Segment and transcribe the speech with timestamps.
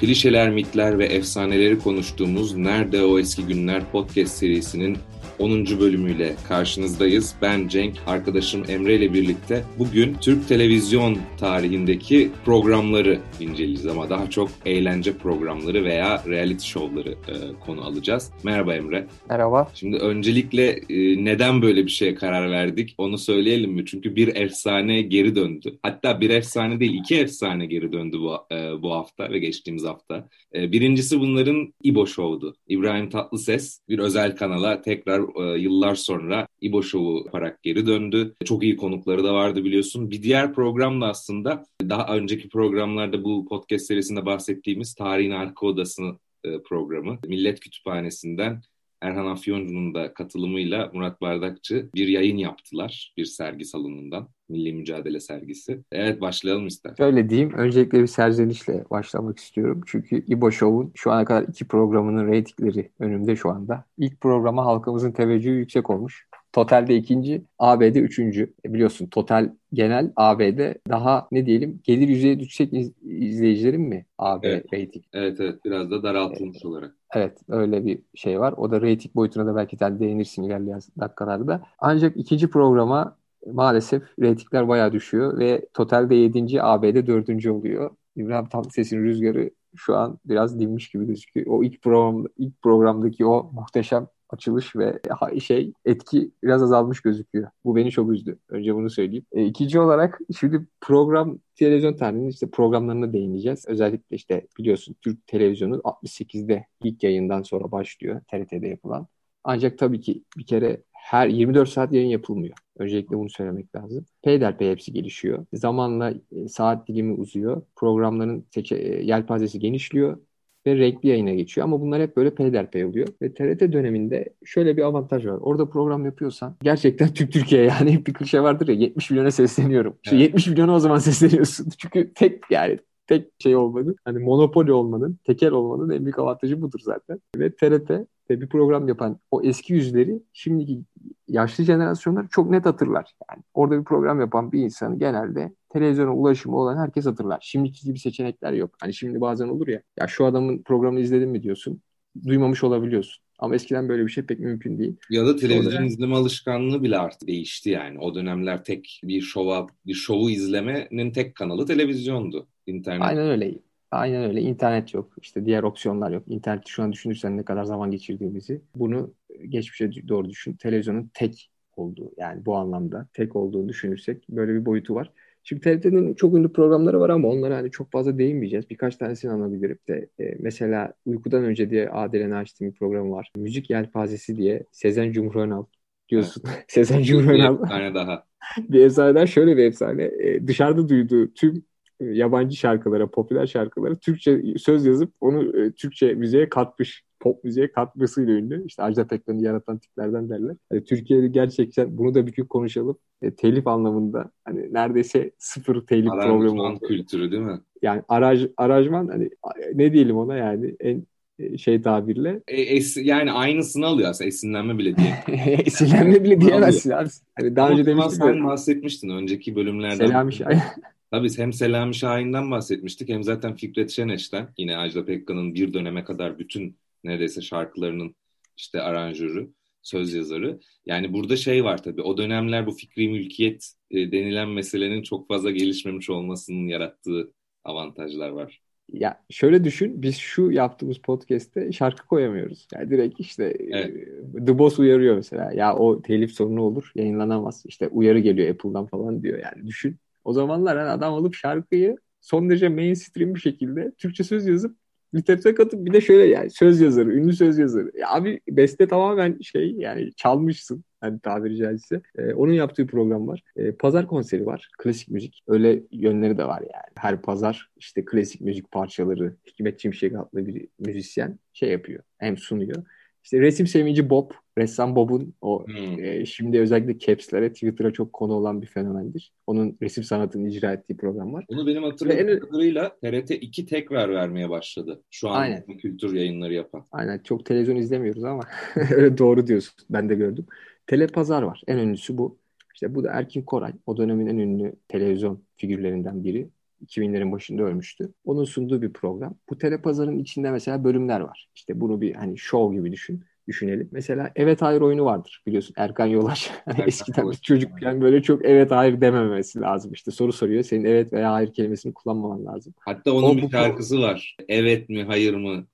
[0.00, 4.98] klişeler, mitler ve efsaneleri konuştuğumuz Nerede O Eski Günler podcast serisinin
[5.40, 5.80] 10.
[5.80, 7.34] bölümüyle karşınızdayız.
[7.42, 14.48] Ben Cenk, arkadaşım Emre ile birlikte bugün Türk televizyon tarihindeki programları inceleyeceğiz ama daha çok
[14.66, 18.30] eğlence programları veya reality show'ları e, konu alacağız.
[18.44, 19.06] Merhaba Emre.
[19.28, 19.68] Merhaba.
[19.74, 23.86] Şimdi öncelikle e, neden böyle bir şeye karar verdik onu söyleyelim mi?
[23.86, 25.78] Çünkü bir efsane geri döndü.
[25.82, 30.28] Hatta bir efsane değil iki efsane geri döndü bu, e, bu hafta ve geçtiğimiz hafta.
[30.54, 32.54] E, birincisi bunların İbo Show'du.
[32.68, 38.34] İbrahim Tatlıses bir özel kanala tekrar e, yıllar sonra İbo Show'u yaparak geri döndü.
[38.44, 40.10] Çok iyi konukları da vardı biliyorsun.
[40.10, 46.02] Bir diğer program da aslında daha önceki programlarda bu podcast serisinde bahsettiğimiz Tarihin Arka Odası
[46.44, 47.18] e, programı.
[47.26, 48.62] Millet Kütüphanesi'nden
[49.02, 54.28] Erhan Afyoncu'nun da katılımıyla Murat Bardakçı bir yayın yaptılar bir sergi salonundan.
[54.48, 55.80] Milli Mücadele sergisi.
[55.92, 56.94] Evet başlayalım ister.
[56.96, 57.52] Şöyle diyeyim.
[57.54, 59.80] Öncelikle bir serzenişle başlamak istiyorum.
[59.86, 63.84] Çünkü İbo Show'un şu ana kadar iki programının reytingleri önümde şu anda.
[63.98, 66.26] İlk programa halkımızın teveccühü yüksek olmuş.
[66.52, 68.54] Totalde ikinci, ABD üçüncü.
[68.64, 74.48] E biliyorsun total genel AB'de daha ne diyelim gelir yüzeyi yüksek iz, izleyicilerin mi AB
[74.48, 74.64] evet.
[74.64, 75.04] rating?
[75.12, 76.64] Evet evet biraz da daraltılmış evet.
[76.64, 76.94] olarak.
[77.14, 78.54] Evet öyle bir şey var.
[78.56, 81.62] O da rating boyutuna da belki de değinirsin ilerleyen dakikalarda.
[81.78, 86.62] Ancak ikinci programa maalesef reytingler bayağı düşüyor ve totalde 7.
[86.62, 87.46] AB'de 4.
[87.46, 87.90] oluyor.
[88.16, 91.46] İbrahim Tatlıses'in rüzgarı şu an biraz dinmiş gibi gözüküyor.
[91.50, 95.00] O ilk program ilk programdaki o muhteşem açılış ve
[95.40, 97.50] şey etki biraz azalmış gözüküyor.
[97.64, 98.38] Bu beni çok üzdü.
[98.48, 99.24] Önce bunu söyleyeyim.
[99.32, 103.64] E, ikinci olarak şimdi program televizyon tarihinin işte programlarına değineceğiz.
[103.68, 109.06] Özellikle işte biliyorsun Türk televizyonu 68'de ilk yayından sonra başlıyor TRT'de yapılan.
[109.44, 112.54] Ancak tabii ki bir kere her 24 saat yayın yapılmıyor.
[112.78, 114.06] Öncelikle bunu söylemek lazım.
[114.22, 115.46] Peyderpey hepsi gelişiyor.
[115.52, 117.62] Zamanla e, saat dilimi uzuyor.
[117.76, 120.18] Programların seçe, e, yelpazesi genişliyor
[120.66, 121.64] ve renkli yayına geçiyor.
[121.64, 123.08] Ama bunlar hep böyle peyderpey oluyor.
[123.22, 125.38] Ve TRT döneminde şöyle bir avantaj var.
[125.40, 129.96] Orada program yapıyorsan gerçekten Türk Türkiye yani hep bir klişe vardır ya 70 milyona sesleniyorum.
[130.04, 130.26] İşte evet.
[130.26, 131.68] 70 milyona o zaman sesleniyorsun.
[131.78, 136.78] Çünkü tek yani tek şey olmanın, hani monopoli olmanın, tekel olmanın en büyük avantajı budur
[136.82, 137.20] zaten.
[137.36, 137.90] Ve TRT
[138.30, 140.80] ve bir program yapan o eski yüzleri şimdiki
[141.28, 143.12] yaşlı jenerasyonlar çok net hatırlar.
[143.30, 147.38] Yani orada bir program yapan bir insanı genelde televizyona ulaşımı olan herkes hatırlar.
[147.42, 148.76] Şimdiki gibi seçenekler yok.
[148.80, 151.82] Hani şimdi bazen olur ya, ya şu adamın programını izledin mi diyorsun,
[152.26, 153.24] duymamış olabiliyorsun.
[153.38, 154.96] Ama eskiden böyle bir şey pek mümkün değil.
[155.10, 155.86] Ya da televizyon Sonra...
[155.86, 157.98] izleme alışkanlığı bile artık değişti yani.
[157.98, 162.48] O dönemler tek bir şova, bir şovu izlemenin tek kanalı televizyondu.
[162.66, 163.02] İnternet.
[163.02, 163.54] Aynen öyle.
[163.90, 164.40] Aynen öyle.
[164.40, 165.12] İnternet yok.
[165.22, 166.22] İşte diğer opsiyonlar yok.
[166.26, 168.60] İnternet şu an düşünürsen ne kadar zaman geçirdiğimizi.
[168.74, 169.14] Bunu
[169.48, 170.52] geçmişe doğru düşün.
[170.52, 175.12] Televizyonun tek olduğu yani bu anlamda tek olduğunu düşünürsek böyle bir boyutu var.
[175.50, 178.70] Şimdi TRT'nin çok ünlü programları var ama onlara hani çok fazla değinmeyeceğiz.
[178.70, 180.08] Birkaç tanesini anabilirim de.
[180.20, 183.32] E, mesela Uykudan Önce diye Adile Naşit'in bir programı var.
[183.36, 185.64] Müzik Yelpazesi diye Sezen Cumhurönal
[186.08, 186.42] diyorsun.
[186.46, 186.64] Evet.
[186.68, 187.58] Sezen Cumhurönal.
[187.58, 188.24] Bir efsane daha.
[188.58, 190.04] bir efsaneden şöyle bir efsane.
[190.04, 191.64] E, dışarıda duyduğu tüm
[192.00, 197.04] e, yabancı şarkılara, popüler şarkılara Türkçe söz yazıp onu e, Türkçe müziğe katmış.
[197.20, 198.66] Pop müziğe katmasıyla ünlü.
[198.66, 200.56] İşte Ajda Pekkan'ı yaratan tiplerden derler.
[200.70, 202.98] Hani Türkiye'de gerçekten bunu da bir gün konuşalım.
[203.22, 206.80] E, telif anlamında hani neredeyse sıfır telif problemi oldu.
[206.80, 207.60] kültürü değil mi?
[207.82, 209.30] Yani araj, arajman hani
[209.74, 211.06] ne diyelim ona yani en
[211.38, 212.42] e, şey tabirle.
[212.48, 214.28] E, es, yani aynısını alıyor aslında.
[214.28, 215.14] Esinlenme bile diye.
[215.66, 217.08] Esinlenme bile diyemezsin abi.
[217.34, 218.12] Hani daha önce demiştim.
[218.12, 220.06] Sen bahsetmiştin önceki bölümlerden.
[220.06, 220.60] Selami Şahin.
[221.10, 226.38] Tabii hem Selami Şahin'den bahsetmiştik hem zaten Fikret Şeneş'ten yine Ajda Pekkan'ın bir döneme kadar
[226.38, 228.14] bütün neredeyse şarkılarının
[228.56, 229.50] işte aranjörü,
[229.82, 230.60] söz yazarı.
[230.86, 235.50] Yani burada şey var tabii o dönemler bu fikri mülkiyet e, denilen meselenin çok fazla
[235.50, 237.32] gelişmemiş olmasının yarattığı
[237.64, 238.62] avantajlar var.
[238.92, 242.68] Ya şöyle düşün biz şu yaptığımız podcast'te şarkı koyamıyoruz.
[242.74, 244.46] Yani direkt işte e, evet.
[244.46, 245.52] The Boss uyarıyor mesela.
[245.52, 247.62] Ya o telif sorunu olur yayınlanamaz.
[247.66, 249.96] İşte uyarı geliyor Apple'dan falan diyor yani düşün.
[250.24, 254.76] O zamanlar hani adam alıp şarkıyı son derece mainstream bir şekilde Türkçe söz yazıp
[255.14, 257.92] literatüre katıp bir de şöyle yani söz yazarı, ünlü söz yazarı.
[257.98, 262.02] Ya abi beste tamamen şey yani çalmışsın hani tabiri caizse.
[262.18, 263.42] Ee, onun yaptığı program var.
[263.56, 264.68] Ee, pazar konseri var.
[264.78, 265.42] Klasik müzik.
[265.48, 266.92] Öyle yönleri de var yani.
[266.96, 272.02] Her pazar işte klasik müzik parçaları Hikmet Çimşek adlı bir müzisyen şey yapıyor.
[272.18, 272.84] Hem sunuyor.
[273.24, 274.30] İşte resim sevinci Bob,
[274.60, 276.04] ressam Bob'un o hmm.
[276.04, 279.32] e, şimdi özellikle caps'lere, Twitter'a çok konu olan bir fenomendir.
[279.46, 281.44] Onun resim sanatını icra ettiği program var.
[281.48, 282.40] Bunu benim hatırladığım en...
[282.40, 285.02] kadarıyla TRT 2 tekrar vermeye başladı.
[285.10, 285.64] Şu an Aynen.
[285.76, 286.84] kültür yayınları yapan.
[286.92, 287.18] Aynen.
[287.18, 288.42] Çok televizyon izlemiyoruz ama
[288.90, 289.74] öyle doğru diyorsun.
[289.90, 290.46] Ben de gördüm.
[290.86, 291.62] Telepazar var.
[291.66, 292.38] En ünlüsü bu.
[292.74, 293.72] İşte bu da Erkin Koray.
[293.86, 296.48] O dönemin en ünlü televizyon figürlerinden biri.
[296.86, 298.12] 2000'lerin başında ölmüştü.
[298.24, 299.34] Onun sunduğu bir program.
[299.50, 301.48] Bu telepazarın içinde mesela bölümler var.
[301.54, 303.88] İşte bunu bir hani show gibi düşün düşünelim.
[303.92, 306.50] Mesela evet hayır oyunu vardır biliyorsun Erkan Yolaş.
[306.64, 309.92] Hani eskiden biz çocukken böyle çok evet hayır dememesi lazım.
[309.92, 310.62] İşte soru soruyor.
[310.62, 312.74] Senin evet veya hayır kelimesini kullanmaman lazım.
[312.80, 314.36] Hatta onun o, bir bu, şarkısı var.
[314.48, 315.66] Evet mi hayır mı?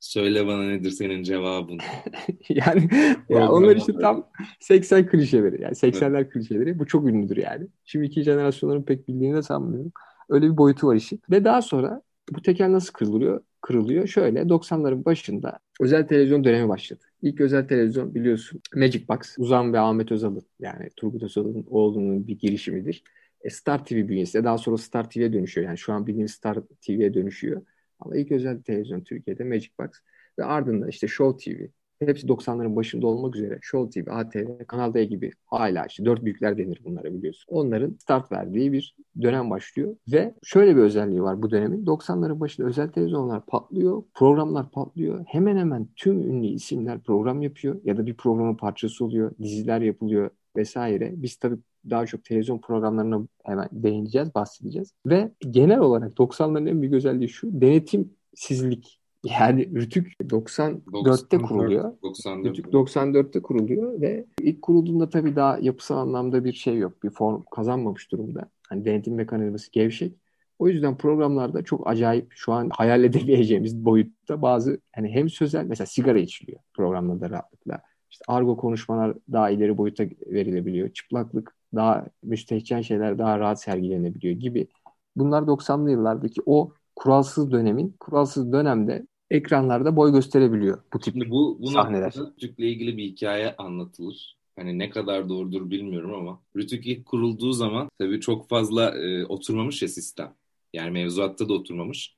[0.00, 1.78] Söyle bana nedir senin cevabın?
[2.48, 2.88] yani
[3.28, 4.26] ya onlar işte tam
[4.60, 5.62] 80 klişeleri.
[5.62, 6.32] Yani 80'ler evet.
[6.32, 6.78] klişeleri.
[6.78, 7.66] Bu çok ünlüdür yani.
[7.84, 9.92] Şimdi iki jenerasyonların pek bildiğini de sanmıyorum.
[10.28, 11.20] Öyle bir boyutu var işin.
[11.30, 13.40] Ve daha sonra bu tekel nasıl kırılıyor?
[13.60, 14.06] Kırılıyor.
[14.06, 17.04] Şöyle 90'ların başında özel televizyon dönemi başladı.
[17.22, 19.38] İlk özel televizyon biliyorsun Magic Box.
[19.38, 23.02] Uzan ve Ahmet Özal'ın yani Turgut Özal'ın oğlunun bir girişimidir.
[23.40, 25.66] E, Star TV bünyesinde daha sonra Star TV'ye dönüşüyor.
[25.66, 27.62] Yani şu an bildiğimiz Star TV'ye dönüşüyor.
[28.00, 29.90] Ama ilk özel televizyon Türkiye'de Magic Box
[30.38, 31.66] ve ardından işte Show TV.
[32.06, 36.58] Hepsi 90'ların başında olmak üzere Show TV, ATV, Kanal D gibi hala işte dört büyükler
[36.58, 37.44] denir bunlara biliyorsun.
[37.48, 41.86] Onların start verdiği bir dönem başlıyor ve şöyle bir özelliği var bu dönemin.
[41.86, 45.24] 90'ların başında özel televizyonlar patlıyor, programlar patlıyor.
[45.26, 50.30] Hemen hemen tüm ünlü isimler program yapıyor ya da bir programın parçası oluyor, diziler yapılıyor
[50.56, 51.12] vesaire.
[51.16, 51.58] Biz tabii
[51.90, 54.92] daha çok televizyon programlarına hemen değineceğiz, bahsedeceğiz.
[55.06, 59.01] Ve genel olarak 90'ların en büyük özelliği şu, denetimsizlik.
[59.24, 61.92] Yani Rütük 94'te kuruluyor.
[62.02, 62.46] 94.
[62.46, 67.02] Rütük 94'te kuruluyor ve ilk kurulduğunda tabii daha yapısal anlamda bir şey yok.
[67.02, 68.50] Bir form kazanmamış durumda.
[68.68, 70.12] Hani denetim mekanizması gevşek.
[70.58, 75.86] O yüzden programlarda çok acayip şu an hayal edemeyeceğimiz boyutta bazı hani hem sözel mesela
[75.86, 77.80] sigara içiliyor programlarda rahatlıkla.
[78.10, 80.88] İşte argo konuşmalar daha ileri boyuta verilebiliyor.
[80.88, 84.68] Çıplaklık daha müstehcen şeyler daha rahat sergilenebiliyor gibi.
[85.16, 91.58] Bunlar 90'lı yıllardaki o kuralsız dönemin, kuralsız dönemde ekranlarda boy gösterebiliyor bu tip Şimdi bu,
[91.60, 92.12] bu sahneler.
[92.12, 94.36] Rütük'le ilgili bir hikaye anlatılır.
[94.56, 99.82] Hani ne kadar doğrudur bilmiyorum ama Rütük ilk kurulduğu zaman tabii çok fazla e, oturmamış
[99.82, 100.34] ya sistem.
[100.72, 102.14] Yani mevzuatta da oturmamış.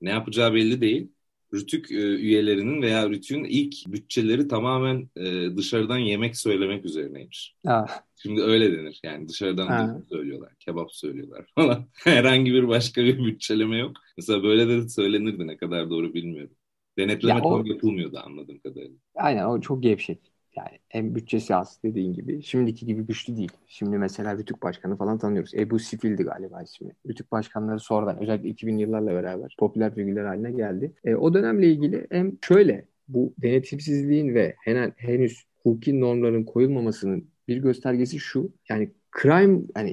[0.00, 1.08] Ne yapacağı belli değil.
[1.54, 7.54] Rütük e, üyelerinin veya Rütük'ün ilk bütçeleri tamamen e, dışarıdan yemek söylemek üzerineymiş.
[7.66, 7.86] Ah.
[8.22, 9.00] Şimdi öyle denir.
[9.02, 10.52] Yani dışarıdan söylüyorlar.
[10.58, 11.86] Kebap söylüyorlar falan.
[12.04, 13.96] Herhangi bir başka bir bütçeleme yok.
[14.16, 16.55] Mesela böyle de söylenirdi ne kadar doğru bilmiyorum.
[16.98, 18.96] Denetleme ya o, yapılmıyordu anladığım kadarıyla.
[19.14, 20.32] Aynen o çok gevşek.
[20.56, 22.42] Yani hem bütçesi az dediğin gibi.
[22.42, 23.52] Şimdiki gibi güçlü değil.
[23.66, 25.54] Şimdi mesela Rütük Başkanı falan tanıyoruz.
[25.54, 26.92] Ebu Sifil'di galiba ismi.
[27.08, 30.92] Rütük Başkanları sonradan özellikle 2000 yıllarla beraber popüler figürler haline geldi.
[31.04, 37.56] E, o dönemle ilgili hem şöyle bu denetimsizliğin ve hemen henüz hukuki normların koyulmamasının bir
[37.56, 38.52] göstergesi şu.
[38.68, 38.90] Yani
[39.22, 39.90] crime yani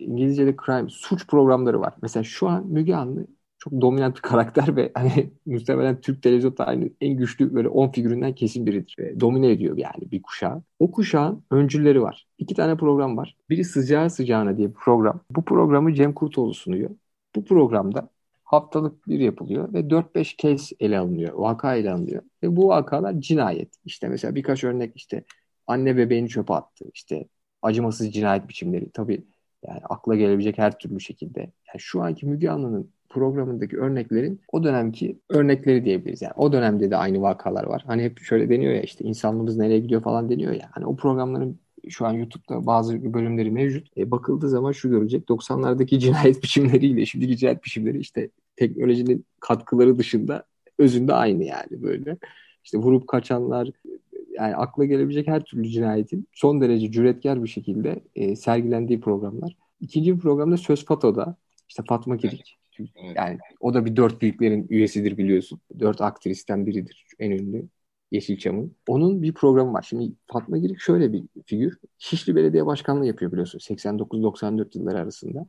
[0.00, 1.94] İngilizce'de crime suç programları var.
[2.02, 3.26] Mesela şu an Müge Anlı
[3.70, 8.34] çok dominant bir karakter ve hani muhtemelen Türk televizyon tarihinin en güçlü böyle 10 figüründen
[8.34, 8.96] kesin biridir.
[8.98, 10.62] E, domine ediyor yani bir kuşağı.
[10.78, 12.26] O kuşağın öncülleri var.
[12.38, 13.36] İki tane program var.
[13.50, 15.20] Biri Sıcağı Sıcağına diye bir program.
[15.30, 16.90] Bu programı Cem Kurtoğlu sunuyor.
[17.36, 18.08] Bu programda
[18.44, 21.32] haftalık bir yapılıyor ve 4-5 kez ele alınıyor.
[21.34, 22.22] Vaka ele alınıyor.
[22.42, 23.74] Ve bu vakalar cinayet.
[23.84, 25.24] İşte mesela birkaç örnek işte
[25.66, 26.84] anne bebeğini çöpe attı.
[26.94, 27.28] İşte
[27.62, 28.90] acımasız cinayet biçimleri.
[28.90, 29.24] Tabii
[29.66, 31.40] yani akla gelebilecek her türlü şekilde.
[31.40, 36.22] Yani şu anki Müge Anlı'nın programındaki örneklerin o dönemki örnekleri diyebiliriz.
[36.22, 37.82] Yani o dönemde de aynı vakalar var.
[37.86, 40.68] Hani hep şöyle deniyor ya işte insanlığımız nereye gidiyor falan deniyor ya.
[40.72, 41.58] Hani o programların
[41.88, 43.98] şu an YouTube'da bazı bölümleri mevcut.
[43.98, 45.28] E, bakıldığı zaman şu görecek.
[45.28, 50.44] 90'lardaki cinayet biçimleriyle şimdiki cinayet biçimleri işte teknolojinin katkıları dışında
[50.78, 52.16] özünde aynı yani böyle.
[52.64, 53.70] İşte vurup kaçanlar
[54.30, 59.56] yani akla gelebilecek her türlü cinayetin son derece cüretkar bir şekilde e, sergilendiği programlar.
[59.80, 61.36] İkinci bir programda Söz Fato'da
[61.68, 62.56] işte Fatma Girik.
[63.16, 65.60] Yani o da bir dört büyüklerin üyesidir biliyorsun.
[65.80, 67.68] Dört aktristen biridir en ünlü.
[68.10, 68.76] Yeşilçam'ın.
[68.88, 69.82] Onun bir programı var.
[69.82, 71.78] Şimdi Fatma Girik şöyle bir figür.
[71.98, 75.46] Şişli Belediye Başkanlığı yapıyor biliyorsun 89-94 yılları arasında.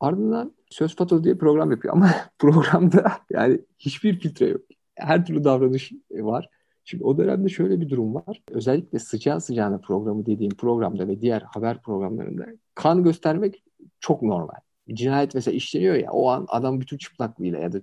[0.00, 4.60] Ardından Söz Fato diye program yapıyor ama programda yani hiçbir filtre yok.
[4.94, 6.48] Her türlü davranış var.
[6.84, 8.42] Şimdi o dönemde şöyle bir durum var.
[8.50, 13.62] Özellikle sıcağı sıcağına programı dediğim programda ve diğer haber programlarında kan göstermek
[14.00, 14.60] çok normal
[14.94, 17.80] cinayet mesela işleniyor ya o an adam bütün çıplaklığıyla ya da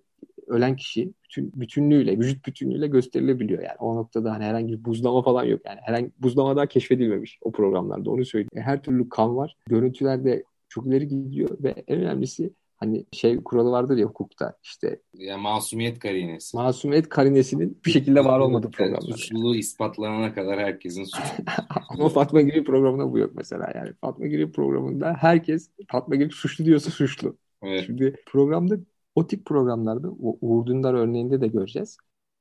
[0.48, 3.78] ölen kişi bütün bütünlüğüyle, vücut bütünlüğüyle gösterilebiliyor yani.
[3.80, 5.80] O noktada hani herhangi bir buzlama falan yok yani.
[5.84, 8.50] Herhangi buzlama daha keşfedilmemiş o programlarda onu söyleyeyim.
[8.56, 9.56] E, her türlü kan var.
[9.68, 15.02] Görüntülerde çok ileri gidiyor ve en önemlisi Hani şey kuralı vardır ya hukukta işte.
[15.14, 16.58] Ya masumiyet karinesi.
[16.58, 19.02] Masumiyet karinesinin bir şekilde var olmadığı programlar.
[19.02, 21.44] Suçluluğu ispatlanana kadar herkesin suçlu.
[21.90, 23.94] Ama Fatma Giri programında bu yok mesela yani.
[24.02, 27.38] Fatma Giri programında herkes Fatma Giri suçlu diyorsa suçlu.
[27.64, 27.84] Evet.
[27.86, 28.78] Şimdi programda
[29.16, 31.98] o tip programlarda Uğur Dündar örneğinde de göreceğiz.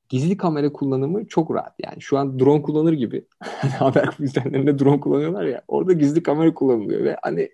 [0.08, 1.74] Gizli kamera kullanımı çok rahat.
[1.84, 3.26] Yani şu an drone kullanır gibi.
[3.78, 5.62] Haber bültenlerinde drone kullanıyorlar ya.
[5.68, 7.48] Orada gizli kamera kullanılıyor ve hani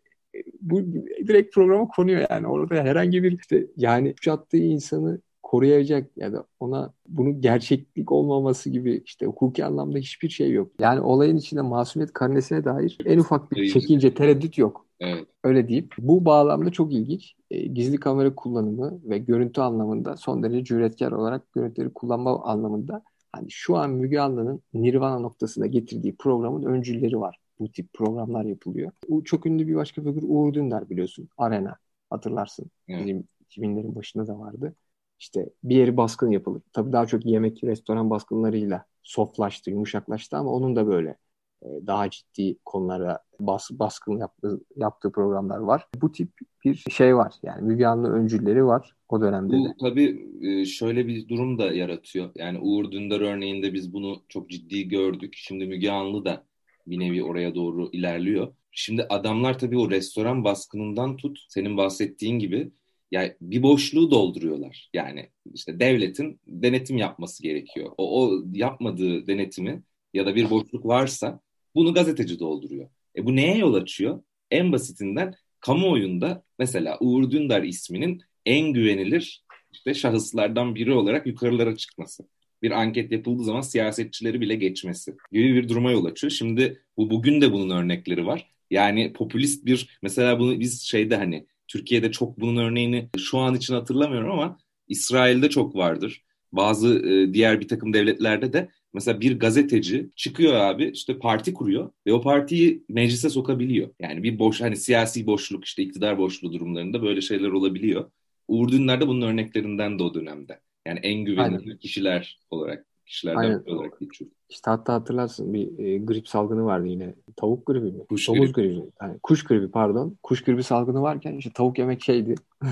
[0.60, 0.82] bu
[1.26, 2.46] direkt programa konuyor yani.
[2.46, 9.02] Orada herhangi bir işte yani attığı insanı koruyacak ya da ona bunu gerçeklik olmaması gibi
[9.04, 10.72] işte hukuki anlamda hiçbir şey yok.
[10.80, 14.86] Yani olayın içinde masumiyet karnesine dair en ufak bir çekince, tereddüt yok.
[15.00, 15.26] Evet.
[15.44, 17.34] Öyle deyip bu bağlamda çok ilginç.
[17.50, 23.50] E, gizli kamera kullanımı ve görüntü anlamında son derece cüretkar olarak görüntüleri kullanma anlamında hani
[23.50, 27.41] şu an Müge Anlı'nın Nirvana noktasına getirdiği programın öncülleri var.
[27.62, 28.92] Bu tip programlar yapılıyor.
[29.24, 31.28] Çok ünlü bir başka figür Uğur Dündar biliyorsun.
[31.38, 31.76] Arena
[32.10, 32.70] hatırlarsın.
[32.88, 33.00] Evet.
[33.00, 34.74] Bizim 2000'lerin başında da vardı.
[35.18, 36.62] İşte bir yeri baskın yapılır.
[36.72, 41.16] Tabii daha çok yemek, restoran baskınlarıyla softlaştı, yumuşaklaştı ama onun da böyle
[41.62, 45.88] e, daha ciddi konulara bas, baskın yaptığı, yaptığı programlar var.
[45.94, 46.28] Bu tip
[46.64, 47.34] bir şey var.
[47.42, 49.74] Yani Müge Anlı öncülleri var o dönemde Bu, de.
[49.80, 52.30] Tabii e, şöyle bir durum da yaratıyor.
[52.34, 55.34] Yani Uğur Dündar örneğinde biz bunu çok ciddi gördük.
[55.36, 56.44] Şimdi Müge Anlı da
[56.86, 58.54] bir nevi oraya doğru ilerliyor.
[58.70, 62.70] Şimdi adamlar tabii o restoran baskınından tut, senin bahsettiğin gibi
[63.10, 64.90] yani bir boşluğu dolduruyorlar.
[64.94, 67.90] Yani işte devletin denetim yapması gerekiyor.
[67.98, 69.82] O, o yapmadığı denetimi
[70.14, 71.40] ya da bir boşluk varsa
[71.74, 72.90] bunu gazeteci dolduruyor.
[73.16, 74.22] E bu neye yol açıyor?
[74.50, 82.24] En basitinden kamuoyunda mesela Uğur Dündar isminin en güvenilir işte şahıslardan biri olarak yukarılara çıkması.
[82.62, 86.30] Bir anket yapıldığı zaman siyasetçileri bile geçmesi gibi bir duruma yol açıyor.
[86.30, 88.52] Şimdi bu bugün de bunun örnekleri var.
[88.70, 93.74] Yani popülist bir mesela bunu biz şeyde hani Türkiye'de çok bunun örneğini şu an için
[93.74, 96.24] hatırlamıyorum ama İsrail'de çok vardır.
[96.52, 101.92] Bazı e, diğer bir takım devletlerde de mesela bir gazeteci çıkıyor abi işte parti kuruyor
[102.06, 103.90] ve o partiyi meclise sokabiliyor.
[104.00, 108.10] Yani bir boş hani siyasi boşluk işte iktidar boşluğu durumlarında böyle şeyler olabiliyor.
[108.48, 110.60] Uğur Dündar da bunun örneklerinden de o dönemde.
[110.86, 111.76] Yani en güvenilir Aynen.
[111.76, 113.62] kişiler olarak kişilerden Aynen.
[113.66, 114.30] olarak geçiyor.
[114.48, 117.14] İşte hatta hatırlarsın bir e, grip salgını vardı yine.
[117.36, 118.06] Tavuk gribi mi?
[118.08, 118.68] Kuş Domuz gribi.
[118.68, 118.90] gribi.
[119.02, 120.16] Yani kuş gribi pardon.
[120.22, 122.34] Kuş gribi salgını varken işte tavuk yemek şeydi.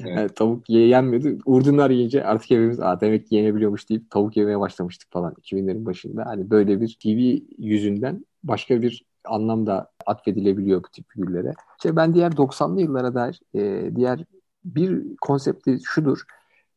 [0.00, 0.16] evet.
[0.16, 1.38] yani tavuk ye yenmiyordu.
[1.46, 6.26] Urdunlar yiyince artık hepimiz Aa, demek ki yenebiliyormuş deyip tavuk yemeye başlamıştık falan 2000'lerin başında.
[6.26, 11.52] Hani böyle bir TV yüzünden başka bir anlam da atfedilebiliyor bu tip figürlere.
[11.78, 14.20] İşte ben diğer 90'lı yıllara dair e, diğer
[14.64, 16.22] bir konsepti şudur.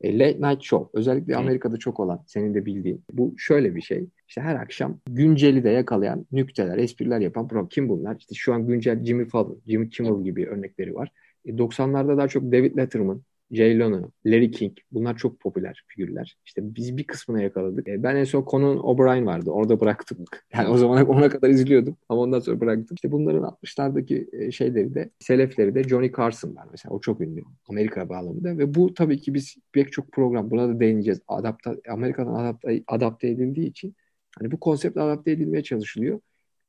[0.02, 3.04] E, late Night Show özellikle Amerika'da çok olan senin de bildiğin.
[3.12, 4.08] Bu şöyle bir şey.
[4.28, 7.68] İşte her akşam günceli de yakalayan nükteler, espriler yapan program.
[7.70, 8.16] Kim bunlar?
[8.20, 11.12] İşte şu an güncel Jimmy Fallon, Jimmy Kimmel gibi örnekleri var.
[11.46, 13.22] E, 90'larda daha çok David Letterman,
[13.52, 16.38] Jay Leno, Larry King bunlar çok popüler figürler.
[16.46, 17.88] İşte biz bir kısmına yakaladık.
[17.88, 19.52] E, ben en son Conan O'Brien vardı.
[19.52, 20.18] Orada bıraktım.
[20.54, 22.96] Yani o zaman ona kadar izliyordum ama ondan sonra bıraktım.
[22.96, 26.96] İşte bunların 60'lardaki e, şeyleri de selefleri de Johnny Carson var mesela.
[26.96, 27.42] O çok ünlü.
[27.70, 31.22] Amerika bağlamında ve bu tabii ki biz pek çok program buna da değineceğiz.
[31.28, 33.96] Adapta, Amerika'dan adapte, adapte edildiği için
[34.40, 36.20] hani bu konsept adapte edilmeye çalışılıyor.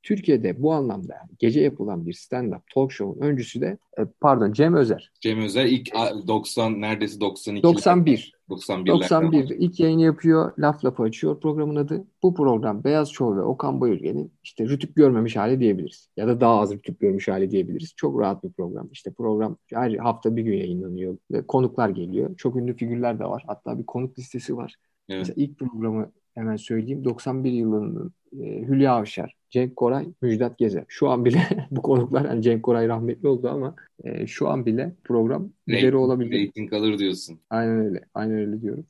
[0.06, 5.10] Türkiye'de bu anlamda gece yapılan bir stand-up talk show'un öncüsü de e, pardon Cem Özer.
[5.20, 5.94] Cem Özer ilk
[6.28, 7.62] 90 neredeyse 92.
[7.62, 8.32] 91.
[8.48, 8.92] 91.
[8.92, 9.48] 91.
[9.48, 10.52] ilk yayını yapıyor.
[10.58, 12.04] Laf lafı açıyor programın adı.
[12.22, 16.08] Bu program Beyaz Show ve Okan Bayülgen'in işte rütük görmemiş hali diyebiliriz.
[16.16, 17.92] Ya da daha az rütük görmüş hali diyebiliriz.
[17.96, 18.88] Çok rahat bir program.
[18.92, 22.36] İşte program her hafta bir gün yayınlanıyor ve konuklar geliyor.
[22.36, 23.44] Çok ünlü figürler de var.
[23.46, 24.74] Hatta bir konuk listesi var.
[25.08, 25.18] Evet.
[25.18, 27.04] Mesela ilk programı hemen söyleyeyim.
[27.04, 30.84] 91 yılının e, Hülya Avşar, Cenk Koray, Müjdat Gezer.
[30.88, 33.74] Şu an bile bu konuklar yani Cenk Koray rahmetli oldu ama
[34.04, 36.48] e, şu an bile program üzeri olabilir.
[36.48, 37.38] Rating alır diyorsun.
[37.50, 38.04] Aynen öyle.
[38.14, 38.86] Aynen öyle diyorum.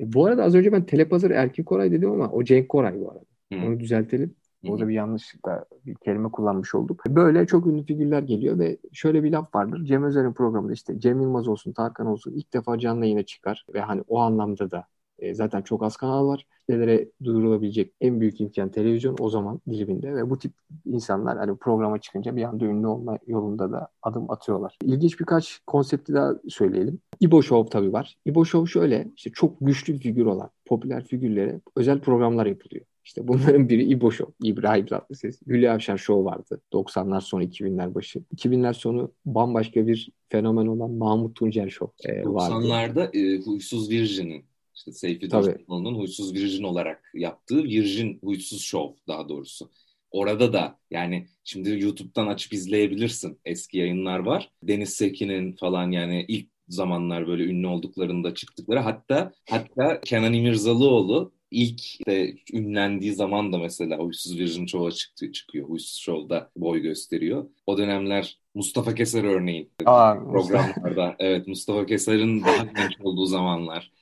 [0.00, 3.10] E, bu arada az önce ben Telepazarı Erkin Koray dedim ama o Cenk Koray bu
[3.10, 3.24] arada.
[3.52, 3.66] Hı.
[3.66, 4.34] Onu düzeltelim.
[4.68, 7.02] Orada bir yanlışlıkla bir kelime kullanmış olduk.
[7.08, 9.84] Böyle çok ünlü figürler geliyor ve şöyle bir laf vardır.
[9.84, 13.80] Cem Özer'in programında işte Cem Yılmaz olsun, Tarkan olsun ilk defa canlı yayına çıkar ve
[13.80, 14.86] hani o anlamda da
[15.18, 16.46] e, zaten çok az kanal var.
[16.60, 20.52] Kitlelere duyurulabilecek en büyük imkan televizyon o zaman diliminde ve bu tip
[20.84, 24.78] insanlar hani programa çıkınca bir anda ünlü olma yolunda da adım atıyorlar.
[24.82, 26.98] İlginç birkaç konsepti daha söyleyelim.
[27.20, 28.16] İbo Show tabii var.
[28.26, 32.84] İbo Show şöyle işte çok güçlü figür olan popüler figürlere özel programlar yapılıyor.
[33.04, 35.40] İşte bunların biri İbo Show, İbrahim Tatlıses.
[35.46, 38.22] Hülya Avşar Show vardı 90'lar sonu 2000'ler başı.
[38.36, 42.54] 2000'ler sonu bambaşka bir fenomen olan Mahmut Tuncer Show e, vardı.
[42.54, 44.44] 90'larda e, Huysuz Virgin'in
[44.76, 49.70] işte Seyfi Dostanoğlu'nun Huysuz Virjin olarak yaptığı Virjin Huysuz Show daha doğrusu.
[50.10, 53.40] Orada da yani şimdi YouTube'dan açıp izleyebilirsin.
[53.44, 54.50] Eski yayınlar var.
[54.62, 62.06] Deniz Sekin'in falan yani ilk zamanlar böyle ünlü olduklarında çıktıkları hatta hatta Kenan İmirzalıoğlu ilk
[62.06, 65.68] de ünlendiği zaman da mesela Huysuz Virgin Show'a çıktı, çıkıyor.
[65.68, 67.50] Huysuz Show'da boy gösteriyor.
[67.66, 71.16] O dönemler Mustafa Keser örneğin Aa, programlarda.
[71.18, 73.92] evet Mustafa Keser'in daha genç olduğu zamanlar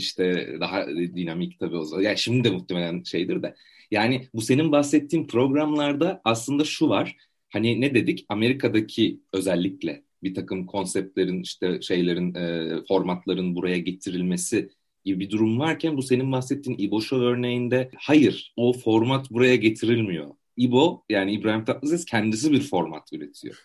[0.00, 2.02] işte daha dinamik tabii o zaman.
[2.02, 3.54] Yani şimdi de muhtemelen şeydir de.
[3.90, 7.16] Yani bu senin bahsettiğin programlarda aslında şu var.
[7.52, 14.70] hani ne dedik Amerika'daki özellikle bir takım konseptlerin işte şeylerin e, formatların buraya getirilmesi
[15.04, 20.30] gibi bir durum varken bu senin bahsettiğin İbo Show örneğinde hayır o format buraya getirilmiyor.
[20.56, 23.56] İbo yani İbrahim Tatlıses kendisi bir format üretiyor.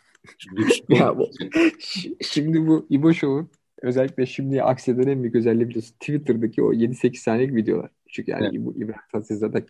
[0.90, 1.30] ya bu,
[2.22, 3.50] şimdi bu İbo Show'un
[3.82, 7.90] özellikle şimdi akseden en büyük özelliği biliyorsun Twitter'daki o 7-8 saniyelik videolar.
[8.10, 8.66] Çünkü yani evet.
[8.66, 9.66] bu İbrahim Tatlıses zaten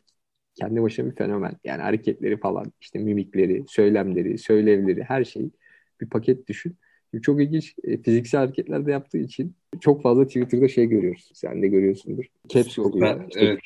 [0.56, 1.54] kendi başına bir fenomen.
[1.64, 5.52] Yani hareketleri falan, işte mimikleri, söylemleri, söylevleri, her şeyi
[6.02, 6.76] bir paket düşün.
[7.22, 11.32] Çok ilginç e, fiziksel hareketler de yaptığı için çok fazla Twitter'da şey görüyoruz.
[11.34, 12.26] Sen de görüyorsundur.
[12.50, 13.26] Caps oluyor.
[13.30, 13.60] İşte evet,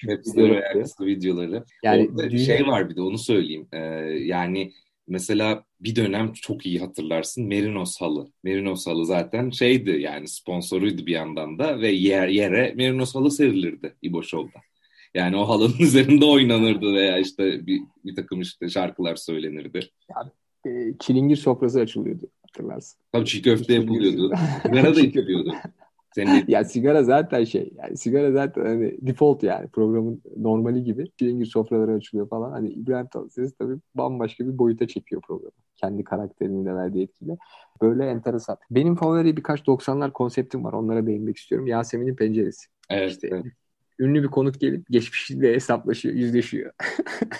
[0.75, 1.63] caps'leri videoları.
[1.83, 2.45] Yani Orada dünya...
[2.45, 3.67] şey var bir de onu söyleyeyim.
[3.71, 4.71] Ee, yani
[5.09, 8.31] mesela bir dönem çok iyi hatırlarsın Merinos halı.
[8.43, 13.95] Merinos halı zaten şeydi yani sponsoruydu bir yandan da ve yer yere Merinos halı serilirdi
[14.01, 14.59] İbo Show'da.
[15.13, 19.79] Yani o halının üzerinde oynanırdı veya işte bir, bir takım işte şarkılar söylenirdi.
[20.15, 20.31] Yani,
[20.65, 22.99] e, çilingir sofrası açılıyordu hatırlarsın.
[23.11, 24.33] Tabii çiğ köfte yapılıyordu.
[24.63, 25.53] Sigara da yapılıyordu.
[26.15, 31.45] Senin ya sigara zaten şey yani sigara zaten hani default yani programın normali gibi çilingir
[31.45, 32.51] sofraları açılıyor falan.
[32.51, 35.51] Hani İbrahim Tatlıses tabii bambaşka bir boyuta çekiyor programı.
[35.75, 37.37] Kendi karakterinin de verdiği etkiyle.
[37.81, 38.57] Böyle enteresan.
[38.71, 40.73] Benim favori birkaç 90'lar konseptim var.
[40.73, 41.67] Onlara değinmek istiyorum.
[41.67, 42.67] Yasemin'in penceresi.
[42.89, 43.11] Evet.
[43.11, 43.45] İşte, evet.
[43.99, 46.71] Ünlü bir konuk gelip geçmişiyle hesaplaşıyor, yüzleşiyor.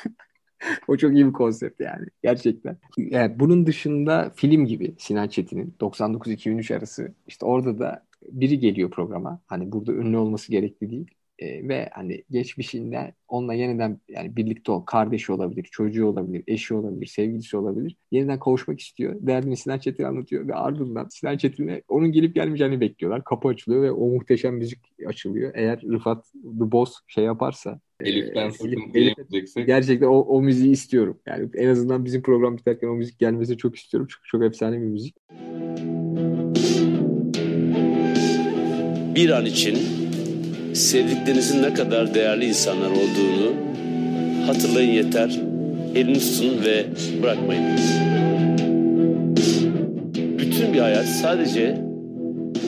[0.88, 2.78] o çok iyi bir konsept yani gerçekten.
[2.98, 9.42] Yani bunun dışında film gibi Sinan Çetin'in 99-2003 arası işte orada da biri geliyor programa.
[9.48, 11.08] Hani burada ünlü olması gerekli değil.
[11.40, 17.06] E, ve hani geçmişinde onunla yeniden yani birlikte ol, kardeşi olabilir, çocuğu olabilir, eşi olabilir,
[17.06, 17.96] sevgilisi olabilir.
[18.12, 19.16] Yeniden kavuşmak istiyor.
[19.20, 23.24] Derdini Sinan Çetin anlatıyor ve ardından Sinan Çetin'le onun gelip gelmeyeceğini bekliyorlar.
[23.24, 25.52] Kapı açılıyor ve o muhteşem müzik açılıyor.
[25.56, 29.68] Eğer Rıfat The Boss şey yaparsa Elif'ten sakın diyemeyeceksek.
[29.68, 31.20] Gerçekten o, o müziği istiyorum.
[31.28, 34.08] Yani en azından bizim program biterken o müzik gelmesi çok istiyorum.
[34.12, 35.16] Çünkü çok efsane bir müzik.
[39.20, 39.78] Bir an için
[40.74, 43.54] sevdiklerinizin ne kadar değerli insanlar olduğunu
[44.48, 45.40] hatırlayın yeter.
[45.96, 46.86] Elini tutun ve
[47.24, 47.64] bırakmayın.
[50.38, 51.78] Bütün bir hayat sadece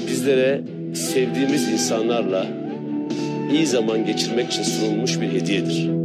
[0.07, 0.61] bizlere
[0.93, 2.45] sevdiğimiz insanlarla
[3.53, 6.00] iyi zaman geçirmek için sunulmuş bir hediyedir.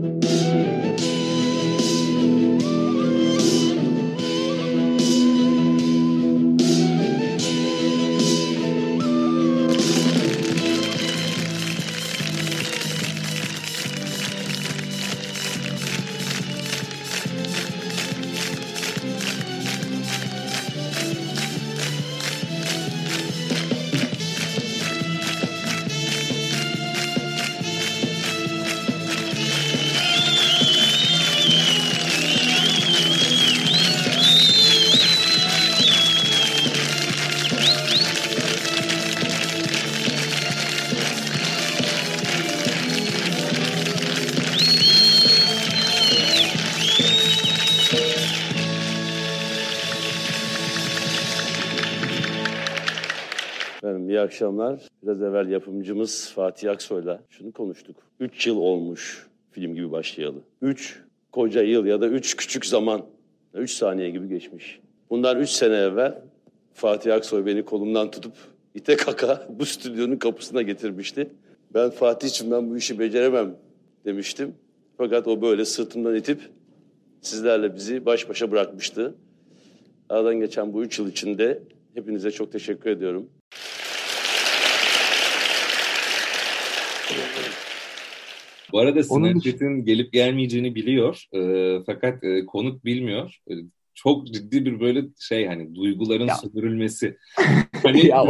[54.37, 54.81] Akşamlar.
[55.03, 57.97] Biraz evvel yapımcımız Fatih Aksoy'la şunu konuştuk.
[58.21, 60.39] Üç yıl olmuş film gibi başlayalı.
[60.63, 63.07] Üç koca yıl ya da üç küçük zaman,
[63.55, 64.81] üç saniye gibi geçmiş.
[65.11, 66.23] Bundan üç sene evvel
[66.75, 68.33] Fatih Aksoy beni kolumdan tutup
[68.75, 71.31] ite kaka bu stüdyonun kapısına getirmişti.
[71.75, 73.57] Ben Fatih için ben bu işi beceremem
[74.05, 74.55] demiştim.
[74.99, 76.41] Fakat o böyle sırtımdan itip
[77.21, 79.15] sizlerle bizi baş başa bırakmıştı.
[80.09, 81.63] Aradan geçen bu üç yıl içinde
[81.95, 83.29] hepinize çok teşekkür ediyorum.
[88.77, 91.25] Bu arada Sinan Çetin gelip gelmeyeceğini biliyor.
[91.35, 93.37] E, fakat e, konuk bilmiyor.
[93.51, 93.55] E,
[93.95, 96.35] çok ciddi bir böyle şey hani duyguların ya.
[96.35, 97.17] sömürülmesi.
[97.83, 98.25] Hani ya,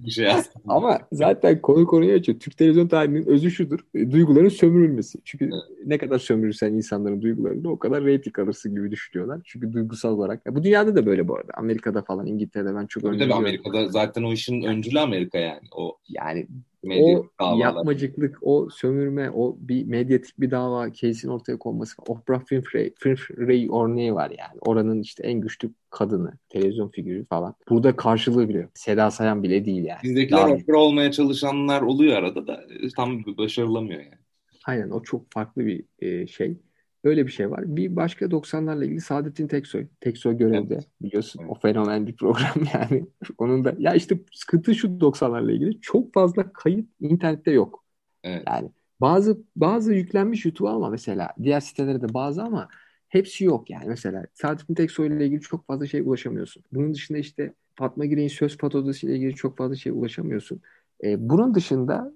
[0.00, 0.74] bir şey aslında.
[0.74, 2.38] Ama zaten konu konuyu açıyor.
[2.38, 3.80] Türk televizyon tarihinin özü şudur.
[3.94, 5.18] E, duyguların sömürülmesi.
[5.24, 5.86] Çünkü evet.
[5.86, 9.40] ne kadar sömürürsen insanların duygularını o kadar reyting alırsın gibi düşünüyorlar.
[9.44, 10.46] Çünkü duygusal olarak.
[10.46, 11.52] Ya bu dünyada da böyle bu arada.
[11.54, 15.62] Amerika'da falan İngiltere'de ben çok Tabii, tabii Amerika'da zaten o işin öncülü Amerika yani.
[15.76, 16.46] O yani
[16.90, 17.58] o davalar.
[17.58, 22.02] yapmacıklık, o sömürme, o bir medyatik bir dava case'in ortaya konması.
[22.06, 24.60] Oprah Winfrey, Winfrey örneği var yani.
[24.60, 27.54] Oranın işte en güçlü kadını, televizyon figürü falan.
[27.68, 28.68] Burada karşılığı bile.
[28.74, 30.02] Seda Sayan bile değil yani.
[30.02, 32.64] Bizdekiler Oprah olmaya çalışanlar oluyor arada da
[32.96, 34.22] tam başarılamıyor yani.
[34.66, 36.56] Aynen o çok farklı bir e, şey.
[37.04, 37.76] Öyle bir şey var.
[37.76, 39.86] Bir başka 90'larla ilgili Saadettin Teksoy.
[40.00, 40.88] Teksoy görevde evet.
[41.02, 41.40] biliyorsun.
[41.40, 41.50] Evet.
[41.50, 43.06] O fenomen bir program yani.
[43.38, 45.80] Onun da ya işte sıkıntı şu 90'larla ilgili.
[45.80, 47.84] Çok fazla kayıt internette yok.
[48.24, 48.42] Evet.
[48.46, 52.68] Yani bazı bazı yüklenmiş YouTube'a ama mesela diğer sitelerde de bazı ama
[53.08, 53.84] hepsi yok yani.
[53.88, 56.62] Mesela Saadettin Teksoy ile ilgili çok fazla şey ulaşamıyorsun.
[56.72, 60.60] Bunun dışında işte Fatma Girey'in söz patodası ile ilgili çok fazla şey ulaşamıyorsun.
[61.04, 62.12] E, bunun dışında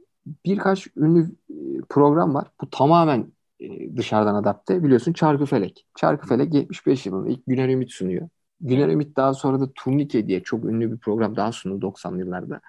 [0.47, 1.55] birkaç ünlü e,
[1.89, 2.49] program var.
[2.61, 4.85] Bu tamamen e, dışarıdan adapte.
[4.85, 5.87] Biliyorsun Çarkıfelek.
[5.97, 8.29] Çarkıfelek 75 yılında ilk Güner Ümit sunuyor.
[8.61, 12.61] Güner Ümit daha sonra da Turnike diye çok ünlü bir program daha sundu 90'lı yıllarda.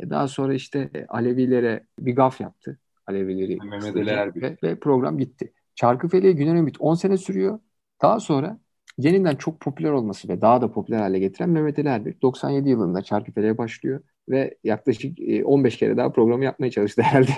[0.00, 2.78] E, daha sonra işte Alevilere bir gaf yaptı.
[3.06, 3.58] Alevileri
[4.36, 5.52] ve, ve program gitti.
[5.74, 7.58] Çarkıfele'ye Güner Ümit 10 sene sürüyor.
[8.02, 8.58] Daha sonra
[8.98, 13.02] yeniden çok popüler olması ve daha da popüler hale getiren Mehmet Ali Erbil 97 yılında
[13.02, 17.30] Çarkıfele'ye başlıyor ve yaklaşık 15 kere daha programı yapmaya çalıştı herhalde.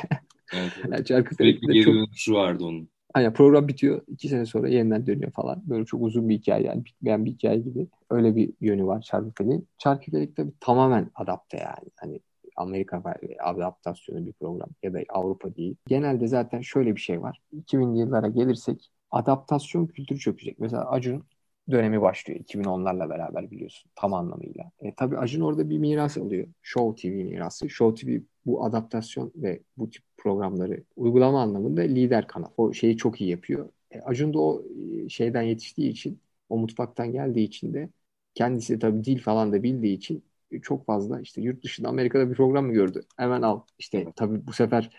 [0.54, 0.92] Evet, evet.
[0.92, 2.88] yani Çarkıfele'de çok dönüşü vardı onun.
[3.14, 4.02] Aynen program bitiyor.
[4.08, 5.62] iki sene sonra yeniden dönüyor falan.
[5.66, 6.84] Böyle çok uzun bir hikaye yani.
[6.84, 7.88] Bitmeyen bir hikaye gibi.
[8.10, 9.68] Öyle bir yönü var Çarkıfelik'in.
[9.78, 11.90] Çarkıfelik tabii tamamen adapte yani.
[11.96, 12.20] Hani
[12.56, 13.02] Amerika
[13.44, 15.76] adaptasyonu bir program ya da Avrupa değil.
[15.86, 17.40] Genelde zaten şöyle bir şey var.
[17.54, 20.58] 2000'li yıllara gelirsek adaptasyon kültürü çökecek.
[20.58, 21.24] Mesela Acun
[21.70, 24.70] dönemi başlıyor 2010'larla beraber biliyorsun tam anlamıyla.
[24.80, 26.46] E, tabii Acun orada bir miras alıyor.
[26.62, 27.70] Show TV mirası.
[27.70, 32.48] Show TV bu adaptasyon ve bu tip programları uygulama anlamında lider kanal.
[32.56, 33.68] O şeyi çok iyi yapıyor.
[33.90, 34.62] E, Acun da o
[35.04, 37.90] e, şeyden yetiştiği için, o mutfaktan geldiği için de
[38.34, 42.34] kendisi tabii dil falan da bildiği için e, çok fazla işte yurt dışında Amerika'da bir
[42.34, 43.02] program mı gördü?
[43.16, 43.60] Hemen al.
[43.78, 44.90] İşte tabii bu sefer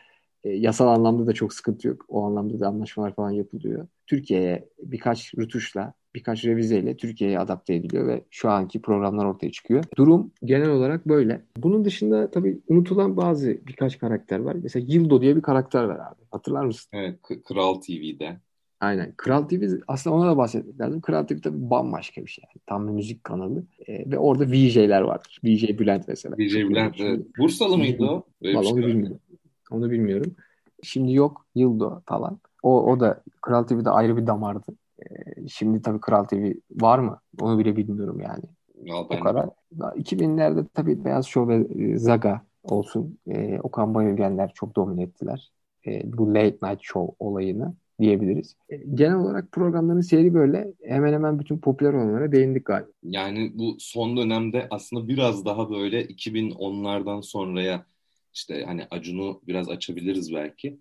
[0.43, 2.05] e, yasal anlamda da çok sıkıntı yok.
[2.07, 3.87] O anlamda da anlaşmalar falan yapılıyor.
[4.07, 9.83] Türkiye'ye birkaç rütuşla, birkaç revizeyle Türkiye'ye adapte ediliyor ve şu anki programlar ortaya çıkıyor.
[9.97, 11.41] Durum genel olarak böyle.
[11.57, 14.55] Bunun dışında tabii unutulan bazı birkaç karakter var.
[14.63, 16.21] Mesela Yıldo diye bir karakter var abi.
[16.31, 16.89] Hatırlar mısın?
[16.93, 18.37] Evet, Kral TV'de.
[18.81, 19.13] Aynen.
[19.17, 21.01] Kral TV aslında ona da bahsetmek lazım.
[21.01, 22.43] Kral TV tabii bambaşka bir şey.
[22.47, 22.61] Yani.
[22.65, 23.63] Tam bir müzik kanalı.
[23.87, 25.39] E, ve orada VJ'ler vardır.
[25.43, 26.35] VJ Bülent mesela.
[26.35, 26.95] Çok Bülent.
[26.99, 27.25] evet.
[27.37, 28.23] Bursalı mıydı o?
[28.43, 28.87] Şey onu var.
[28.87, 29.19] bilmiyorum.
[29.71, 30.35] Onu bilmiyorum.
[30.83, 32.39] Şimdi yok Yıldo falan.
[32.63, 34.65] O, o da Kral TV'de ayrı bir damardı.
[35.01, 37.19] E, şimdi tabii Kral TV var mı?
[37.41, 38.43] Onu bile bilmiyorum yani.
[38.93, 39.49] O ben de- kadar.
[39.95, 43.17] 2000'lerde tabii Beyaz Show ve e, Zaga olsun.
[43.27, 45.51] E, Okan Bayülgenler çok domine ettiler.
[45.87, 48.55] E, bu late night show olayını diyebiliriz.
[48.69, 50.73] E, genel olarak programların seyri böyle.
[50.83, 52.89] Hemen hemen bütün popüler olanlara değindik galiba.
[53.03, 57.85] Yani bu son dönemde aslında biraz daha böyle 2010'lardan sonraya
[58.33, 60.79] işte hani Acun'u biraz açabiliriz belki.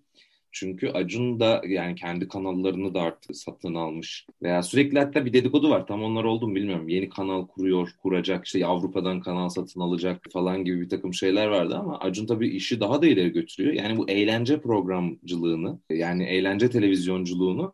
[0.51, 4.25] Çünkü Acun da yani kendi kanallarını da artık satın almış.
[4.43, 5.87] Veya sürekli hatta bir dedikodu var.
[5.87, 6.89] Tam onlar oldu mu bilmiyorum.
[6.89, 8.45] Yeni kanal kuruyor, kuracak.
[8.45, 12.79] işte Avrupa'dan kanal satın alacak falan gibi bir takım şeyler vardı ama Acun tabii işi
[12.79, 13.73] daha da ileri götürüyor.
[13.73, 17.73] Yani bu eğlence programcılığını, yani eğlence televizyonculuğunu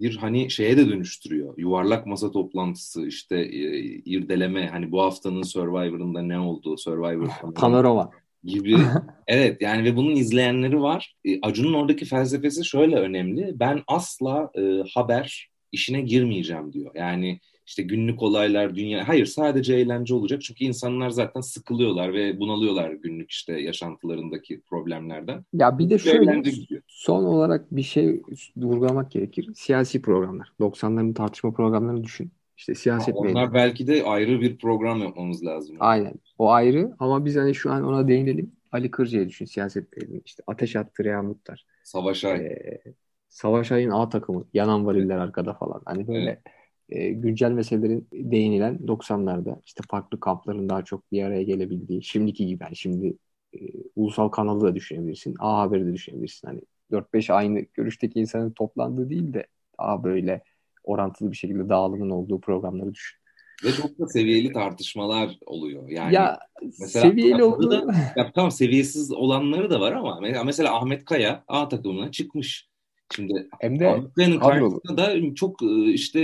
[0.00, 1.54] bir hani şeye de dönüştürüyor.
[1.56, 8.10] Yuvarlak masa toplantısı işte e, irdeleme hani bu haftanın Survivor'ında ne oldu Survivor Panorama.
[8.44, 8.76] Gibi.
[9.26, 11.14] Evet yani ve bunun izleyenleri var.
[11.24, 13.52] E, Acun'un oradaki felsefesi şöyle önemli.
[13.60, 16.90] Ben asla e, haber işine girmeyeceğim diyor.
[16.94, 19.08] Yani işte günlük olaylar, dünya...
[19.08, 20.42] Hayır sadece eğlence olacak.
[20.42, 25.44] Çünkü insanlar zaten sıkılıyorlar ve bunalıyorlar günlük işte yaşantılarındaki problemlerden.
[25.52, 26.42] Ya bir de şöyle
[26.86, 28.22] son olarak bir şey
[28.56, 29.50] vurgulamak gerekir.
[29.54, 30.52] Siyasi programlar.
[30.60, 32.30] 90'ların tartışma programlarını düşün.
[32.60, 33.54] İşte siyaset Onlar meydanı.
[33.54, 35.76] belki de ayrı bir program yapmamız lazım.
[35.80, 36.14] Aynen.
[36.38, 38.52] O ayrı ama biz hani şu an ona değinelim.
[38.72, 40.20] Ali Kırca'yı düşün siyaset meydanı.
[40.24, 41.66] İşte Ateş Attı Reha Muhtar.
[41.84, 42.46] Savaş Ay.
[42.46, 42.82] Ee,
[43.28, 44.44] Savaş Ay'ın A takımı.
[44.54, 45.82] Yanan variller arkada falan.
[45.84, 46.42] Hani böyle
[46.88, 52.64] e, güncel meselelerin değinilen 90'larda işte farklı kampların daha çok bir araya gelebildiği şimdiki gibi
[52.64, 53.16] yani şimdi
[53.54, 53.58] e,
[53.96, 55.34] ulusal kanalı da düşünebilirsin.
[55.38, 56.48] A Haber'i de düşünebilirsin.
[56.48, 56.60] Hani
[56.92, 59.46] 4-5 aynı görüşteki insanın toplandığı değil de
[59.78, 60.42] daha böyle
[60.84, 63.20] orantılı bir şekilde dağılımın olduğu programları düşün.
[63.64, 65.88] Ve çok da seviyeli tartışmalar oluyor.
[65.88, 66.38] Yani ya
[66.80, 67.70] mesela seviyeli aslında oldu.
[67.70, 72.70] da- ya tamam seviyesiz olanları da var ama mesela, Ahmet Kaya A takımına çıkmış.
[73.14, 74.80] Şimdi Hem de Ahmet Kaya'nın kadrolu.
[74.80, 76.20] karşısında da çok e, işte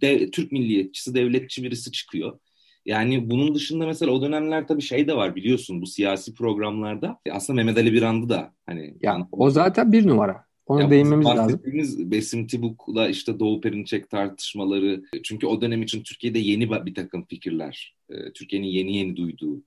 [0.00, 2.38] de, Türk milliyetçisi, devletçi birisi çıkıyor.
[2.86, 7.18] Yani bunun dışında mesela o dönemler tabii şey de var biliyorsun bu siyasi programlarda.
[7.32, 10.47] Aslında Mehmet Ali Birandı da hani ya o zaten bir numara.
[10.68, 11.60] Ona ya değinmemiz lazım.
[11.98, 15.02] Besim Tibuk'la işte Doğu Perinçek tartışmaları.
[15.22, 19.62] Çünkü o dönem için Türkiye'de yeni bir takım fikirler, e, Türkiye'nin yeni yeni duyduğu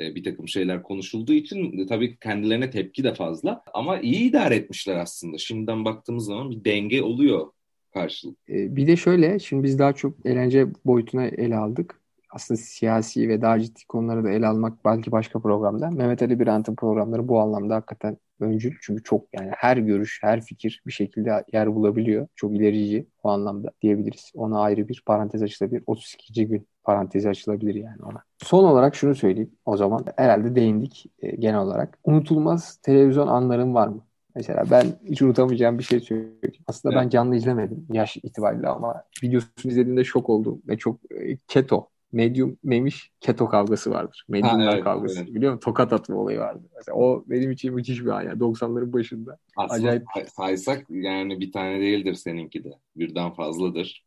[0.00, 3.62] e, bir takım şeyler konuşulduğu için e, tabii kendilerine tepki de fazla.
[3.74, 5.38] Ama iyi idare etmişler aslında.
[5.38, 7.46] Şimdiden baktığımız zaman bir denge oluyor
[7.94, 8.48] karşılık.
[8.48, 12.00] Bir de şöyle, şimdi biz daha çok eğlence boyutuna ele aldık.
[12.36, 15.90] Aslında siyasi ve daha ciddi konuları da ele almak belki başka programda.
[15.90, 18.74] Mehmet Ali Birant'ın programları bu anlamda hakikaten öncül.
[18.80, 22.28] Çünkü çok yani her görüş, her fikir bir şekilde yer bulabiliyor.
[22.34, 24.32] Çok ilerici o anlamda diyebiliriz.
[24.34, 25.82] Ona ayrı bir parantez açılabilir.
[25.86, 26.48] 32.
[26.48, 28.22] gün parantezi açılabilir yani ona.
[28.38, 30.04] Son olarak şunu söyleyeyim o zaman.
[30.16, 31.98] Herhalde değindik e, genel olarak.
[32.04, 34.00] Unutulmaz televizyon anların var mı?
[34.34, 36.64] Mesela ben hiç unutamayacağım bir şey söyleyeyim.
[36.66, 37.04] Aslında Evet.
[37.04, 42.58] ben canlı izlemedim yaş itibariyle ama videosunu izlediğimde şok oldum ve çok e, keto, medium
[42.62, 44.24] memiş keto kavgası vardır.
[44.28, 45.18] Mediumlar evet, kavgası.
[45.20, 45.34] evet.
[45.34, 45.64] Biliyor musun?
[45.64, 46.62] Tokat atma olayı vardı.
[46.76, 48.32] Mesela o benim için müthiş bir an ya.
[48.32, 49.38] 90'ların başında.
[49.56, 50.02] Aslında Acayip.
[50.14, 52.70] say- saysak yani bir tane değildir seninki de.
[52.96, 54.04] Birden fazladır.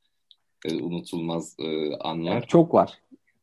[0.66, 2.32] Ee, unutulmaz e, anlar.
[2.32, 3.00] Yani çok var.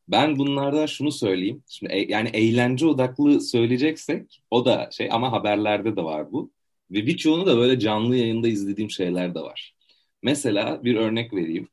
[0.09, 1.63] Ben bunlardan şunu söyleyeyim.
[1.69, 6.51] Şimdi e- yani eğlence odaklı söyleyeceksek o da şey ama haberlerde de var bu.
[6.91, 9.75] Ve birçoğunu da böyle canlı yayında izlediğim şeyler de var.
[10.23, 11.69] Mesela bir örnek vereyim.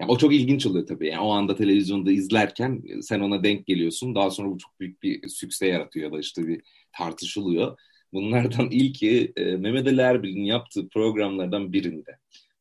[0.00, 1.06] Yani o çok ilginç oluyor tabii.
[1.06, 4.14] Yani o anda televizyonda izlerken sen ona denk geliyorsun.
[4.14, 6.60] Daha sonra bu çok büyük bir sükse yaratıyor ya da işte bir
[6.92, 7.78] tartışılıyor.
[8.12, 12.18] Bunlardan ilki e, Mehmet Ali Erbil'in yaptığı programlardan birinde.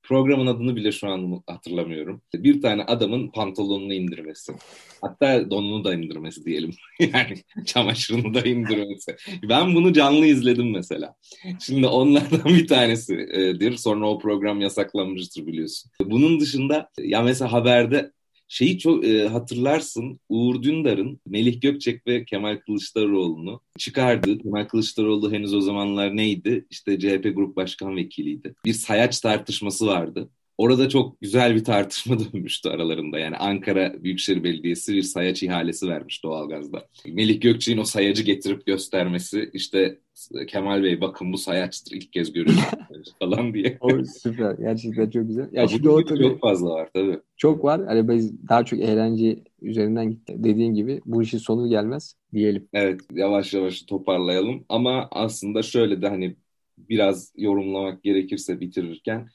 [0.07, 2.21] Programın adını bile şu an hatırlamıyorum.
[2.33, 4.53] Bir tane adamın pantolonunu indirmesi.
[5.01, 6.71] Hatta donunu da indirmesi diyelim.
[6.99, 9.15] yani çamaşırını da indirmesi.
[9.49, 11.15] Ben bunu canlı izledim mesela.
[11.59, 13.77] Şimdi onlardan bir tanesidir.
[13.77, 15.91] Sonra o program yasaklanmıştır biliyorsun.
[16.05, 18.11] Bunun dışında ya mesela haberde
[18.47, 24.37] şeyi çok e, hatırlarsın Uğur Dündar'ın Melih Gökçek ve Kemal Kılıçdaroğlu'nu çıkardığı.
[24.37, 26.65] Kemal Kılıçdaroğlu henüz o zamanlar neydi?
[26.69, 28.55] İşte CHP Grup Başkan Vekiliydi.
[28.65, 30.29] Bir sayaç tartışması vardı.
[30.57, 33.19] Orada çok güzel bir tartışma dönmüştü aralarında.
[33.19, 36.87] Yani Ankara Büyükşehir Belediyesi bir sayaç ihalesi vermiş doğalgazda.
[37.07, 39.99] Melih Gökçek'in o sayacı getirip göstermesi işte
[40.47, 42.63] Kemal Bey bakın bu sayaçtır ilk kez görüyorum
[43.19, 43.77] falan diye.
[43.79, 44.55] O süper.
[44.55, 45.49] Gerçekten çok güzel.
[45.51, 47.19] Ya Ya şimdi o tabii çok fazla var tabii.
[47.37, 47.85] çok var.
[47.85, 50.35] Hani biz daha çok eğlence üzerinden gitti.
[50.37, 52.69] Dediğin gibi bu işin sonu gelmez diyelim.
[52.73, 56.37] Evet yavaş yavaş toparlayalım ama aslında şöyle de hani
[56.77, 59.29] biraz yorumlamak gerekirse bitirirken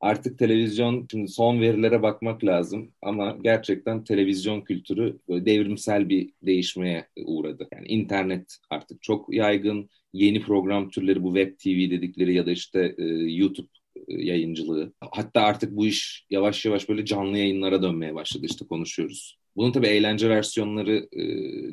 [0.00, 7.68] artık televizyon şimdi son verilere bakmak lazım ama gerçekten televizyon kültürü devrimsel bir değişmeye uğradı.
[7.72, 9.90] Yani internet artık çok yaygın.
[10.12, 13.68] Yeni program türleri bu web TV dedikleri ya da işte e, YouTube
[14.08, 14.92] yayıncılığı.
[15.00, 19.39] Hatta artık bu iş yavaş yavaş böyle canlı yayınlara dönmeye başladı işte konuşuyoruz.
[19.56, 21.22] Bunun tabii eğlence versiyonları e,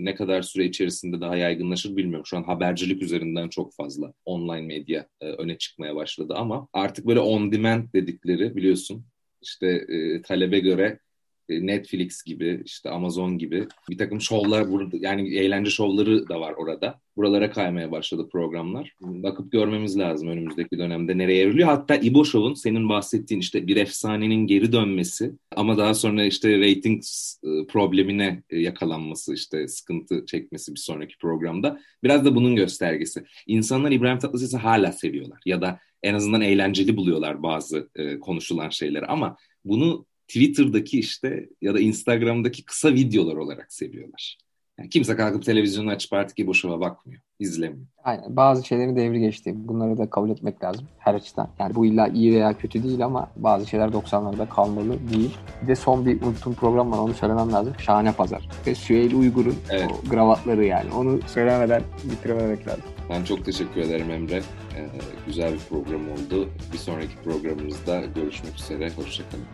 [0.06, 2.26] ne kadar süre içerisinde daha yaygınlaşır bilmiyorum.
[2.26, 7.20] Şu an habercilik üzerinden çok fazla online medya e, öne çıkmaya başladı ama artık böyle
[7.20, 9.06] on demand dedikleri biliyorsun
[9.42, 11.00] işte e, talebe göre
[11.50, 17.00] Netflix gibi işte Amazon gibi bir takım şovlar burada yani eğlence şovları da var orada.
[17.18, 18.94] Buralara kaymaya başladı programlar.
[19.02, 21.68] Bakıp görmemiz lazım önümüzdeki dönemde nereye evriliyor.
[21.68, 27.04] Hatta İbo Show'un senin bahsettiğin işte bir efsanenin geri dönmesi ama daha sonra işte rating
[27.44, 33.24] e, problemine e, yakalanması işte sıkıntı çekmesi bir sonraki programda biraz da bunun göstergesi.
[33.48, 39.06] İnsanlar İbrahim Tatlıses'i hala seviyorlar ya da en azından eğlenceli buluyorlar bazı e, konuşulan şeyleri
[39.06, 44.38] ama bunu Twitter'daki işte ya da Instagram'daki kısa videolar olarak seviyorlar.
[44.80, 47.88] Yani kimse kalkıp televizyonu açıp artık İbo Show'a bakmıyor, izlemiyor.
[48.04, 48.36] Aynen.
[48.36, 49.54] Bazı şeylerin devri geçti.
[49.56, 51.50] Bunları da kabul etmek lazım her açıdan.
[51.60, 55.38] Yani bu illa iyi veya kötü değil ama bazı şeyler 90'larda kalmalı değil.
[55.64, 57.74] Bir de son bir unuttuğum program var onu söylemem lazım.
[57.80, 58.50] Şahane Pazar.
[58.68, 59.92] Ve Süheyl Uygur'un Evet.
[59.92, 60.94] o gravatları yani.
[60.94, 62.84] Onu söylemeden bitirememek lazım.
[63.10, 64.38] Ben çok teşekkür ederim Emre.
[64.76, 64.88] Ee,
[65.26, 66.50] güzel bir program oldu.
[66.74, 68.90] Bir sonraki programımızda görüşmek üzere.
[68.90, 69.46] Hoşçakalın.